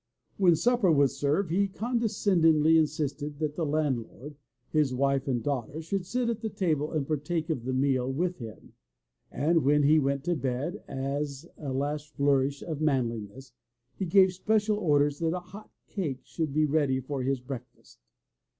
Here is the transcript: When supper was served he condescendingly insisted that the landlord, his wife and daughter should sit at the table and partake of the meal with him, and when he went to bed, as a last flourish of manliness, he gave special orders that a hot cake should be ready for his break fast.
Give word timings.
When 0.37 0.55
supper 0.55 0.91
was 0.91 1.15
served 1.15 1.51
he 1.51 1.67
condescendingly 1.67 2.75
insisted 2.75 3.37
that 3.37 3.55
the 3.55 3.67
landlord, 3.67 4.35
his 4.71 4.95
wife 4.95 5.27
and 5.27 5.43
daughter 5.43 5.79
should 5.79 6.07
sit 6.07 6.27
at 6.27 6.41
the 6.41 6.49
table 6.49 6.91
and 6.91 7.05
partake 7.07 7.51
of 7.51 7.65
the 7.65 7.71
meal 7.73 8.11
with 8.11 8.39
him, 8.39 8.73
and 9.31 9.63
when 9.63 9.83
he 9.83 9.99
went 9.99 10.23
to 10.23 10.35
bed, 10.35 10.83
as 10.87 11.45
a 11.55 11.71
last 11.71 12.15
flourish 12.15 12.63
of 12.63 12.81
manliness, 12.81 13.53
he 13.93 14.05
gave 14.07 14.33
special 14.33 14.77
orders 14.79 15.19
that 15.19 15.33
a 15.37 15.39
hot 15.39 15.69
cake 15.85 16.21
should 16.23 16.51
be 16.51 16.65
ready 16.65 16.99
for 16.99 17.21
his 17.21 17.39
break 17.39 17.67
fast. 17.75 17.99